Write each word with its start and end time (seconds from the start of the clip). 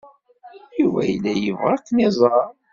Yuba 0.79 1.01
yella 1.09 1.31
yebɣa 1.35 1.71
ad 1.75 1.81
ken-iẓer. 1.85 2.47